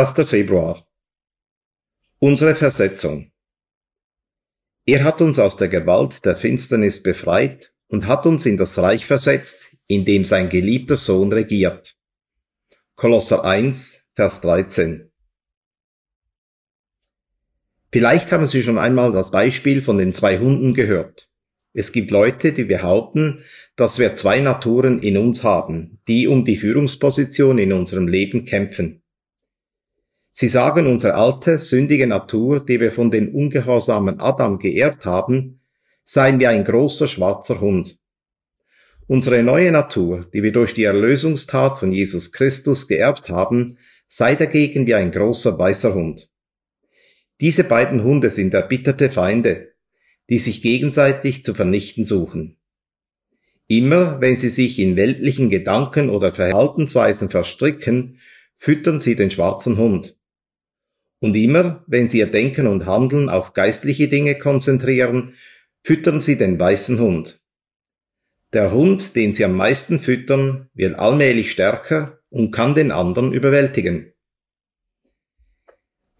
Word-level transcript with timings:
1. 0.00 0.14
Februar. 0.26 0.86
Unsere 2.20 2.56
Versetzung. 2.56 3.32
Er 4.86 5.04
hat 5.04 5.20
uns 5.20 5.38
aus 5.38 5.58
der 5.58 5.68
Gewalt 5.68 6.24
der 6.24 6.36
Finsternis 6.36 7.02
befreit 7.02 7.74
und 7.88 8.06
hat 8.06 8.24
uns 8.24 8.46
in 8.46 8.56
das 8.56 8.78
Reich 8.78 9.04
versetzt, 9.04 9.68
in 9.88 10.06
dem 10.06 10.24
sein 10.24 10.48
geliebter 10.48 10.96
Sohn 10.96 11.30
regiert. 11.34 11.98
Kolosser 12.96 13.44
1, 13.44 14.08
Vers 14.14 14.40
13. 14.40 15.10
Vielleicht 17.92 18.32
haben 18.32 18.46
Sie 18.46 18.62
schon 18.62 18.78
einmal 18.78 19.12
das 19.12 19.30
Beispiel 19.30 19.82
von 19.82 19.98
den 19.98 20.14
zwei 20.14 20.38
Hunden 20.38 20.72
gehört. 20.72 21.28
Es 21.74 21.92
gibt 21.92 22.10
Leute, 22.10 22.54
die 22.54 22.64
behaupten, 22.64 23.44
dass 23.76 23.98
wir 23.98 24.14
zwei 24.14 24.40
Naturen 24.40 25.02
in 25.02 25.18
uns 25.18 25.44
haben, 25.44 26.00
die 26.08 26.26
um 26.26 26.46
die 26.46 26.56
Führungsposition 26.56 27.58
in 27.58 27.74
unserem 27.74 28.08
Leben 28.08 28.46
kämpfen. 28.46 28.99
Sie 30.40 30.48
sagen, 30.48 30.86
unsere 30.86 31.16
alte, 31.16 31.58
sündige 31.58 32.06
Natur, 32.06 32.64
die 32.64 32.80
wir 32.80 32.92
von 32.92 33.10
den 33.10 33.34
ungehorsamen 33.34 34.20
Adam 34.20 34.58
geerbt 34.58 35.04
haben, 35.04 35.60
seien 36.02 36.40
wie 36.40 36.46
ein 36.46 36.64
großer 36.64 37.08
schwarzer 37.08 37.60
Hund. 37.60 37.98
Unsere 39.06 39.42
neue 39.42 39.70
Natur, 39.70 40.30
die 40.32 40.42
wir 40.42 40.50
durch 40.50 40.72
die 40.72 40.84
Erlösungstat 40.84 41.78
von 41.78 41.92
Jesus 41.92 42.32
Christus 42.32 42.88
geerbt 42.88 43.28
haben, 43.28 43.76
sei 44.08 44.34
dagegen 44.34 44.86
wie 44.86 44.94
ein 44.94 45.12
großer 45.12 45.58
weißer 45.58 45.92
Hund. 45.92 46.30
Diese 47.42 47.64
beiden 47.64 48.02
Hunde 48.02 48.30
sind 48.30 48.54
erbitterte 48.54 49.10
Feinde, 49.10 49.74
die 50.30 50.38
sich 50.38 50.62
gegenseitig 50.62 51.44
zu 51.44 51.52
vernichten 51.52 52.06
suchen. 52.06 52.56
Immer 53.66 54.22
wenn 54.22 54.38
sie 54.38 54.48
sich 54.48 54.78
in 54.78 54.96
weltlichen 54.96 55.50
Gedanken 55.50 56.08
oder 56.08 56.32
Verhaltensweisen 56.32 57.28
verstricken, 57.28 58.20
füttern 58.56 59.02
sie 59.02 59.16
den 59.16 59.30
schwarzen 59.30 59.76
Hund. 59.76 60.16
Und 61.20 61.34
immer, 61.36 61.84
wenn 61.86 62.08
sie 62.08 62.18
ihr 62.18 62.30
Denken 62.30 62.66
und 62.66 62.86
Handeln 62.86 63.28
auf 63.28 63.52
geistliche 63.52 64.08
Dinge 64.08 64.38
konzentrieren, 64.38 65.34
füttern 65.82 66.20
sie 66.20 66.36
den 66.36 66.58
weißen 66.58 66.98
Hund. 66.98 67.42
Der 68.52 68.72
Hund, 68.72 69.14
den 69.14 69.32
sie 69.32 69.44
am 69.44 69.54
meisten 69.54 70.00
füttern, 70.00 70.68
wird 70.74 70.98
allmählich 70.98 71.52
stärker 71.52 72.20
und 72.30 72.50
kann 72.50 72.74
den 72.74 72.90
anderen 72.90 73.32
überwältigen. 73.32 74.12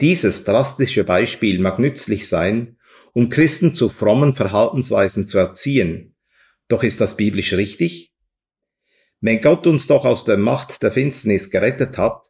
Dieses 0.01 0.45
drastische 0.45 1.05
Beispiel 1.05 1.59
mag 1.59 1.79
nützlich 1.79 2.29
sein, 2.29 2.79
um 3.13 3.29
Christen 3.29 3.75
zu 3.75 3.89
frommen 3.89 4.35
Verhaltensweisen 4.35 5.27
zu 5.27 5.39
erziehen. 5.39 6.15
Doch 6.69 6.83
ist 6.83 7.01
das 7.01 7.17
biblisch 7.17 7.53
richtig? 7.55 8.15
Wenn 9.21 9.41
Gott 9.41 9.67
uns 9.67 9.87
doch 9.87 10.05
aus 10.05 10.25
der 10.25 10.39
Macht 10.39 10.83
der 10.83 10.93
Finsternis 10.93 11.51
gerettet 11.51 11.99
hat, 11.99 12.23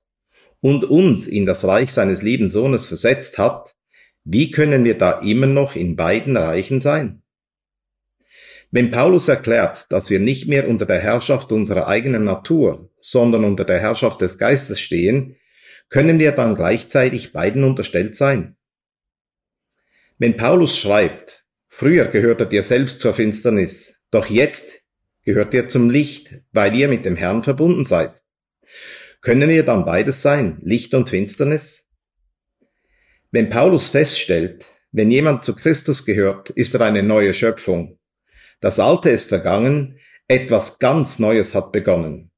und 0.61 0.85
uns 0.85 1.27
in 1.27 1.47
das 1.47 1.65
Reich 1.65 1.93
seines 1.93 2.23
lieben 2.23 2.51
Sohnes 2.51 2.89
versetzt 2.89 3.39
hat, 3.39 3.75
wie 4.25 4.51
können 4.51 4.85
wir 4.85 4.99
da 4.99 5.21
immer 5.21 5.47
noch 5.47 5.75
in 5.75 5.97
beiden 5.97 6.37
Reichen 6.37 6.81
sein? 6.81 7.23
Wenn 8.71 8.91
Paulus 8.91 9.27
erklärt, 9.27 9.87
dass 9.91 10.11
wir 10.11 10.21
nicht 10.21 10.47
mehr 10.47 10.69
unter 10.69 10.87
der 10.87 11.01
Herrschaft 11.01 11.51
unserer 11.51 11.89
eigenen 11.89 12.25
Natur, 12.25 12.91
sondern 13.01 13.45
unter 13.45 13.65
der 13.65 13.81
Herrschaft 13.81 14.21
des 14.21 14.39
Geistes 14.39 14.81
stehen, 14.81 15.37
können 15.89 16.21
wir 16.21 16.31
dann 16.33 16.55
gleichzeitig 16.55 17.33
beiden 17.33 17.65
unterstellt 17.65 18.15
sein? 18.15 18.57
Wenn 20.19 20.37
Paulus 20.37 20.79
schreibt, 20.79 21.45
früher 21.67 22.05
gehörtet 22.05 22.53
ihr 22.53 22.63
selbst 22.63 23.01
zur 23.01 23.15
Finsternis, 23.15 23.99
doch 24.13 24.27
jetzt 24.27 24.83
gehört 25.25 25.53
ihr 25.53 25.69
zum 25.69 25.91
Licht, 25.91 26.41
weil 26.53 26.77
ihr 26.77 26.87
mit 26.87 27.05
dem 27.05 27.17
Herrn 27.17 27.43
verbunden 27.43 27.85
seid. 27.85 28.20
Können 29.21 29.51
wir 29.51 29.65
dann 29.65 29.85
beides 29.85 30.23
sein, 30.23 30.59
Licht 30.63 30.95
und 30.95 31.11
Finsternis? 31.11 31.87
Wenn 33.31 33.51
Paulus 33.51 33.91
feststellt, 33.91 34.67
wenn 34.93 35.11
jemand 35.11 35.45
zu 35.45 35.55
Christus 35.55 36.07
gehört, 36.07 36.51
ist 36.51 36.75
er 36.75 36.81
eine 36.81 37.03
neue 37.03 37.35
Schöpfung. 37.35 37.99
Das 38.61 38.79
Alte 38.79 39.11
ist 39.11 39.29
vergangen, 39.29 39.99
etwas 40.27 40.79
ganz 40.79 41.19
Neues 41.19 41.55
hat 41.55 41.71
begonnen. 41.71 42.31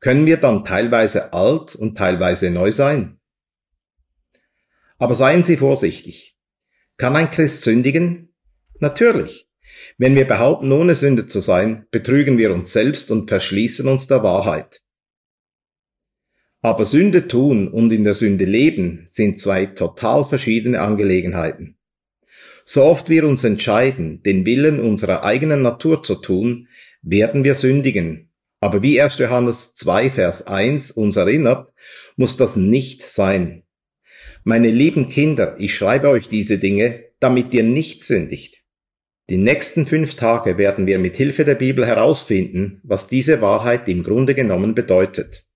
Können 0.00 0.26
wir 0.26 0.36
dann 0.36 0.64
teilweise 0.64 1.32
alt 1.32 1.76
und 1.76 1.96
teilweise 1.96 2.50
neu 2.50 2.72
sein? 2.72 3.20
Aber 4.98 5.14
seien 5.14 5.42
Sie 5.42 5.56
vorsichtig. 5.56 6.36
Kann 6.96 7.16
ein 7.16 7.30
Christ 7.30 7.62
sündigen? 7.62 8.34
Natürlich. 8.80 9.48
Wenn 9.96 10.14
wir 10.14 10.26
behaupten, 10.26 10.72
ohne 10.72 10.94
Sünde 10.94 11.26
zu 11.26 11.40
sein, 11.40 11.86
betrügen 11.90 12.36
wir 12.36 12.52
uns 12.52 12.72
selbst 12.72 13.10
und 13.10 13.28
verschließen 13.28 13.86
uns 13.86 14.06
der 14.06 14.22
Wahrheit. 14.22 14.82
Aber 16.62 16.84
Sünde 16.84 17.26
tun 17.26 17.68
und 17.68 17.90
in 17.90 18.04
der 18.04 18.14
Sünde 18.14 18.44
leben 18.44 19.06
sind 19.08 19.40
zwei 19.40 19.66
total 19.66 20.24
verschiedene 20.24 20.80
Angelegenheiten. 20.80 21.76
So 22.66 22.84
oft 22.84 23.08
wir 23.08 23.26
uns 23.26 23.44
entscheiden, 23.44 24.22
den 24.22 24.44
Willen 24.44 24.78
unserer 24.78 25.24
eigenen 25.24 25.62
Natur 25.62 26.02
zu 26.02 26.16
tun, 26.16 26.68
werden 27.02 27.44
wir 27.44 27.54
sündigen. 27.54 28.30
Aber 28.60 28.82
wie 28.82 29.00
1. 29.00 29.18
Johannes 29.18 29.74
2, 29.74 30.10
Vers 30.10 30.46
1 30.46 30.90
uns 30.90 31.16
erinnert, 31.16 31.72
muss 32.16 32.36
das 32.36 32.56
nicht 32.56 33.08
sein. 33.08 33.62
Meine 34.44 34.70
lieben 34.70 35.08
Kinder, 35.08 35.56
ich 35.58 35.74
schreibe 35.74 36.08
euch 36.08 36.28
diese 36.28 36.58
Dinge, 36.58 37.04
damit 37.20 37.54
ihr 37.54 37.62
nicht 37.62 38.04
sündigt. 38.04 38.62
Die 39.30 39.38
nächsten 39.38 39.86
fünf 39.86 40.14
Tage 40.14 40.58
werden 40.58 40.86
wir 40.86 40.98
mit 40.98 41.16
Hilfe 41.16 41.44
der 41.44 41.54
Bibel 41.54 41.86
herausfinden, 41.86 42.80
was 42.82 43.06
diese 43.06 43.40
Wahrheit 43.40 43.88
im 43.88 44.02
Grunde 44.02 44.34
genommen 44.34 44.74
bedeutet. 44.74 45.46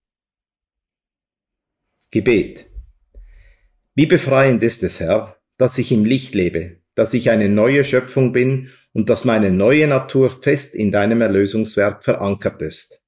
Gebet. 2.14 2.70
Wie 3.97 4.06
befreiend 4.06 4.62
ist 4.62 4.84
es, 4.84 5.00
Herr, 5.00 5.36
dass 5.58 5.78
ich 5.78 5.91
im 5.91 6.04
Licht 6.04 6.36
lebe, 6.36 6.76
dass 6.94 7.12
ich 7.12 7.28
eine 7.28 7.48
neue 7.48 7.84
Schöpfung 7.84 8.30
bin 8.30 8.70
und 8.92 9.10
dass 9.10 9.25
meine 9.25 9.50
neue 9.50 9.88
Natur 9.88 10.30
fest 10.30 10.76
in 10.76 10.92
deinem 10.92 11.22
Erlösungswerk 11.22 12.04
verankert 12.04 12.62
ist. 12.62 13.02